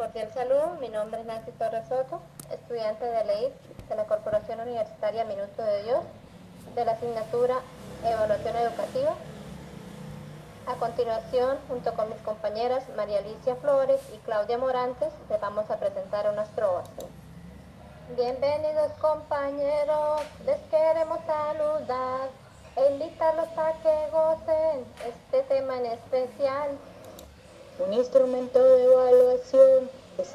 Cordial 0.00 0.32
saludo, 0.32 0.78
mi 0.80 0.88
nombre 0.88 1.20
es 1.20 1.26
Nancy 1.26 1.50
Torres 1.58 1.86
Soto, 1.86 2.22
estudiante 2.50 3.04
de 3.04 3.22
ley 3.26 3.54
de 3.86 3.94
la 3.96 4.06
Corporación 4.06 4.58
Universitaria 4.60 5.26
Minuto 5.26 5.62
de 5.62 5.82
Dios, 5.82 6.00
de 6.74 6.86
la 6.86 6.92
asignatura 6.92 7.56
Evaluación 8.02 8.56
Educativa. 8.56 9.12
A 10.66 10.74
continuación, 10.76 11.58
junto 11.68 11.92
con 11.92 12.08
mis 12.08 12.18
compañeras 12.22 12.82
María 12.96 13.18
Alicia 13.18 13.56
Flores 13.56 14.00
y 14.14 14.16
Claudia 14.24 14.56
Morantes, 14.56 15.12
les 15.28 15.38
vamos 15.38 15.70
a 15.70 15.76
presentar 15.78 16.30
unas 16.32 16.48
trovas. 16.52 16.88
Bienvenidos 18.16 18.92
compañeros, 19.02 20.22
les 20.46 20.60
queremos 20.70 21.18
saludar 21.26 22.30
invitarlos 22.90 23.48
a 23.54 23.74
que 23.82 24.10
gocen 24.10 24.86
este 25.06 25.42
tema 25.42 25.76
en 25.76 25.84
especial. 25.84 26.70
Un 27.80 27.94
instrumento 27.94 28.62
de 28.62 28.84
evaluación 28.84 29.49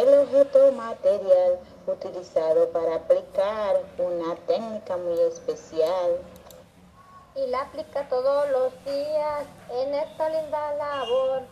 el 0.00 0.18
objeto 0.20 0.72
material 0.72 1.58
utilizado 1.86 2.70
para 2.70 2.96
aplicar 2.96 3.76
una 3.98 4.34
técnica 4.46 4.96
muy 4.96 5.18
especial. 5.20 6.18
Y 7.34 7.46
la 7.48 7.62
aplica 7.62 8.08
todos 8.08 8.48
los 8.50 8.72
días 8.84 9.44
en 9.70 9.94
esta 9.94 10.28
linda 10.30 10.74
labor. 10.76 11.42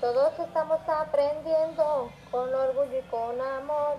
Todos 0.00 0.38
estamos 0.38 0.80
aprendiendo 0.86 2.10
con 2.30 2.54
orgullo 2.54 2.98
y 2.98 3.02
con 3.10 3.40
amor. 3.40 3.96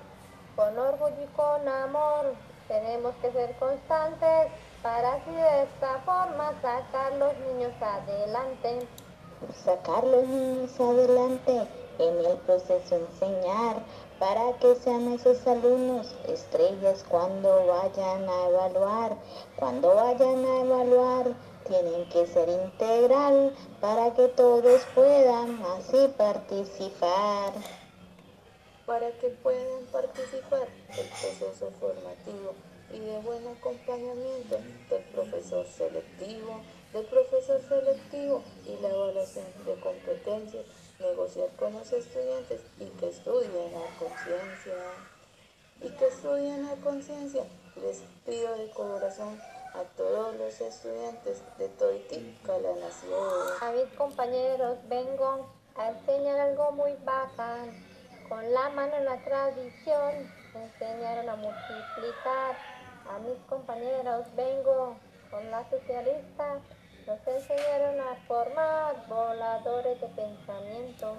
Con 0.56 0.78
orgullo 0.78 1.23
y 1.23 1.36
con 1.36 1.67
amor. 1.67 2.36
Tenemos 2.67 3.14
que 3.22 3.31
ser 3.31 3.56
constantes 3.58 4.52
para 4.84 5.14
así 5.14 5.31
de 5.31 5.64
esta 5.64 6.00
forma 6.06 6.53
sacar 6.62 7.14
los 7.14 7.34
niños 7.38 7.73
adelante. 7.81 8.88
Sacar 9.64 10.03
los 10.03 10.28
niños 10.28 10.80
adelante 10.80 11.84
en 11.99 12.26
el 12.26 12.38
proceso 12.38 12.95
enseñar 12.95 13.84
para 14.20 14.53
que 14.59 14.76
sean 14.76 15.13
esos 15.13 15.45
alumnos 15.45 16.16
estrellas 16.28 17.03
cuando 17.08 17.66
vayan 17.67 18.30
a 18.30 18.47
evaluar. 18.50 19.17
Cuando 19.58 19.94
vayan 19.95 20.45
a 20.45 20.61
evaluar 20.61 21.36
tienen 21.67 22.08
que 22.09 22.28
ser 22.28 22.47
integral 22.47 23.53
para 23.81 24.14
que 24.14 24.28
todos 24.30 24.81
puedan 24.94 25.61
así 25.78 26.14
participar. 26.17 27.53
Para 28.86 29.11
que 29.20 29.30
puedan 29.30 29.83
participar 29.92 30.67
el 30.89 31.08
proceso 31.08 31.72
formativo 31.80 32.53
y 32.94 33.00
de 33.00 33.20
buen 33.20 33.48
acompañamiento 33.48 34.58
del 34.89 35.03
profesor 35.14 35.66
selectivo, 35.66 36.61
del 36.94 37.05
profesor 37.05 37.59
selectivo 37.67 38.44
y 38.66 38.81
la 38.81 38.89
evaluación 38.89 39.45
de 39.66 39.73
competencias, 39.80 40.66
negociar 41.00 41.50
con 41.58 41.74
los 41.74 41.92
estudiantes 41.92 42.62
y 42.80 42.86
que 42.86 43.10
estudien 43.10 43.74
a 43.76 44.00
conciencia. 44.00 44.74
Y 45.82 45.90
que 45.90 46.08
estudien 46.08 46.66
a 46.66 46.76
conciencia. 46.84 47.44
Les 47.76 48.02
pido 48.26 48.56
de 48.58 48.70
corazón 48.72 49.40
a 49.73 49.84
todos 49.98 50.36
los 50.38 50.62
estudiantes 50.62 51.42
de 51.58 51.68
Toitica, 51.70 52.58
la 52.60 52.76
nación. 52.76 53.14
A 53.62 53.72
mis 53.72 53.94
compañeros 53.98 54.78
vengo 54.88 55.48
a 55.76 55.90
enseñar 55.90 56.40
algo 56.40 56.72
muy 56.72 56.94
bacán. 57.04 57.72
Con 58.30 58.54
la 58.54 58.70
mano 58.70 58.96
en 58.96 59.06
la 59.06 59.23
tradición 59.23 60.32
enseñaron 60.56 61.30
a 61.30 61.36
multiplicar 61.36 62.56
a 63.10 63.20
mis 63.20 63.38
compañeros 63.48 64.26
vengo 64.36 64.96
con 65.30 65.52
la 65.52 65.70
socialista, 65.70 66.60
nos 67.06 67.20
enseñaron 67.28 68.00
a 68.00 68.16
formar 68.28 68.95
voladores 69.08 70.02
de 70.02 70.08
pensamiento. 70.08 71.16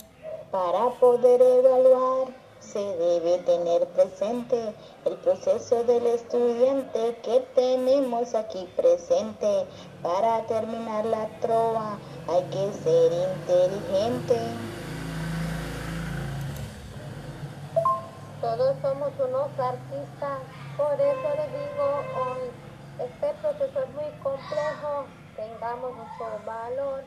Para 0.50 0.90
poder 0.98 1.40
evaluar 1.40 2.28
se 2.58 2.80
debe 2.80 3.38
tener 3.38 3.86
presente 3.88 4.74
el 5.04 5.16
proceso 5.18 5.84
del 5.84 6.06
estudiante 6.06 7.16
que 7.22 7.40
tenemos 7.54 8.34
aquí 8.34 8.68
presente. 8.74 9.66
Para 10.02 10.44
terminar 10.46 11.04
la 11.04 11.28
trova 11.40 11.98
hay 12.28 12.42
que 12.44 12.72
ser 12.72 13.12
inteligente. 13.12 14.38
Todos 18.40 18.76
somos 18.82 19.12
unos 19.20 19.58
artistas 19.58 20.40
por 20.76 20.92
eso 20.92 21.28
les 21.36 21.52
digo 21.52 21.84
hoy, 22.20 22.50
este 22.98 23.32
proceso 23.40 23.82
es 23.82 23.94
muy 23.94 24.10
complejo, 24.22 25.06
tengamos 25.36 25.92
mucho 25.92 26.24
valor, 26.44 27.04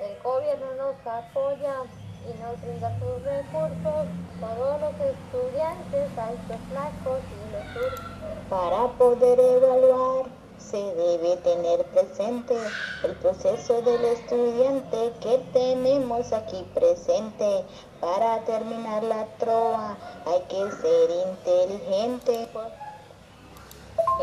el 0.00 0.22
gobierno 0.22 0.66
nos 0.76 1.06
apoya 1.06 1.82
y 2.24 2.42
nos 2.42 2.60
brinda 2.60 2.92
sus 2.98 3.22
recursos, 3.22 4.06
todos 4.40 4.80
los 4.80 4.94
estudiantes, 5.00 6.18
altos 6.18 6.56
flacos 6.70 7.20
y 7.32 7.52
los 7.52 7.72
sur. 7.72 8.48
Para 8.50 8.88
poder 8.98 9.38
evaluar 9.38 10.26
se 10.58 10.78
debe 10.78 11.36
tener 11.36 11.84
presente 11.86 12.56
el 13.04 13.14
proceso 13.16 13.82
del 13.82 14.04
estudiante 14.04 15.12
que 15.20 15.38
tenemos 15.52 16.32
aquí 16.32 16.66
presente. 16.74 17.64
Para 18.00 18.40
terminar 18.44 19.02
la 19.04 19.26
trova 19.38 19.96
hay 20.26 20.40
que 20.48 20.70
ser 20.76 21.10
inteligente. 21.28 22.48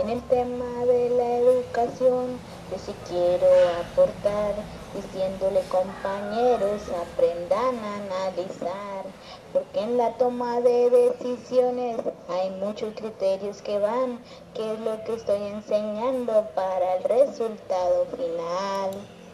En 0.02 0.10
el 0.10 0.22
tema 0.24 0.86
de 0.86 1.10
la 1.12 1.38
educación, 1.38 2.40
yo 2.74 2.80
sí 2.80 2.96
quiero 3.08 3.46
aportar, 3.82 4.56
diciéndole 4.96 5.62
compañeros, 5.70 6.82
aprendan 6.90 7.78
a 7.78 7.98
analizar, 7.98 9.06
porque 9.52 9.80
en 9.80 9.98
la 9.98 10.18
toma 10.18 10.60
de 10.62 10.90
decisiones 10.90 11.98
hay 12.30 12.50
muchos 12.52 12.96
criterios 12.96 13.62
que 13.62 13.78
van, 13.78 14.20
que 14.56 14.74
es 14.74 14.80
lo 14.80 15.04
que 15.04 15.14
estoy 15.14 15.44
enseñando 15.44 16.48
para 16.56 16.96
el 16.96 17.04
resultado 17.04 18.08
final. 18.18 18.92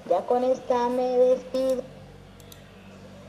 Ya 0.10 0.26
con 0.26 0.44
esta 0.44 0.90
me 0.90 1.18
despido. 1.18 1.82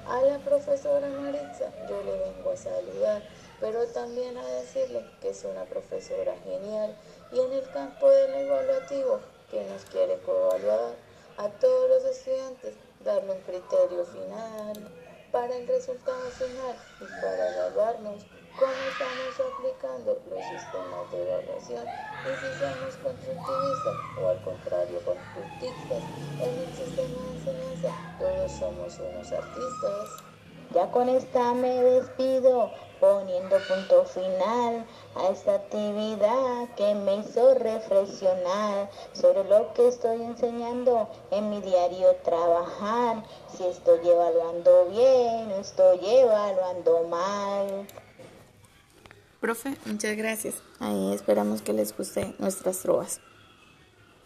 A 0.09 0.23
la 0.23 0.39
profesora 0.39 1.09
Maritza 1.09 1.71
yo 1.89 2.03
le 2.03 2.19
vengo 2.19 2.51
a 2.51 2.57
saludar, 2.57 3.23
pero 3.61 3.87
también 3.95 4.37
a 4.37 4.45
decirle 4.45 5.05
que 5.21 5.29
es 5.29 5.45
una 5.45 5.63
profesora 5.67 6.35
genial 6.43 6.97
y 7.31 7.39
en 7.39 7.53
el 7.53 7.71
campo 7.71 8.09
del 8.09 8.35
evaluativo 8.35 9.21
que 9.51 9.63
nos 9.65 9.85
quiere 9.87 10.19
coevaluar 10.21 10.95
a 11.37 11.49
todos 11.49 11.89
los 11.89 12.05
estudiantes, 12.05 12.75
darle 13.05 13.33
un 13.33 13.41
criterio 13.43 14.05
final 14.05 14.77
para 15.33 15.57
el 15.57 15.67
resultado 15.67 16.31
final 16.31 16.77
y 17.01 17.21
para 17.21 17.49
evaluarnos 17.51 18.27
cómo 18.59 18.73
estamos 18.73 19.41
aplicando 19.41 20.19
los 20.29 20.45
sistemas 20.45 21.11
de 21.13 21.23
evaluación 21.23 21.87
y 22.27 22.37
si 22.37 22.59
somos 22.59 22.97
constructivistas 22.97 23.97
o 24.19 24.29
al 24.29 24.43
contrario 24.45 25.01
constructivistas 25.05 26.03
en 26.41 26.59
el 26.59 26.75
sistema 26.75 27.19
de 27.23 27.33
enseñanza 27.39 27.89
todos 28.19 28.53
somos 28.53 28.99
unos 28.99 29.33
artistas. 29.33 30.30
Ya 30.75 30.91
con 30.91 31.09
esta 31.09 31.53
me 31.53 31.83
despido 31.83 32.71
poniendo 33.01 33.57
punto 33.67 34.05
final 34.05 34.85
a 35.17 35.29
esta 35.31 35.55
actividad 35.55 36.69
que 36.77 36.95
me 36.95 37.17
hizo 37.17 37.55
reflexionar 37.55 38.91
sobre 39.13 39.45
lo 39.45 39.73
que 39.75 39.89
estoy 39.89 40.23
enseñando 40.23 41.09
en 41.31 41.51
mi 41.51 41.61
diario 41.61 42.15
trabajar, 42.23 43.25
si 43.57 43.65
estoy 43.65 44.07
evaluando 44.07 44.87
bien 44.91 45.51
o 45.51 45.57
estoy 45.57 45.99
evaluando 46.03 47.05
mal. 47.09 47.87
Profe, 49.41 49.77
muchas 49.87 50.17
gracias. 50.17 50.55
Ahí 50.79 51.15
esperamos 51.15 51.63
que 51.63 51.73
les 51.73 51.97
guste 51.97 52.35
nuestras 52.39 52.81
trovas. 52.81 53.21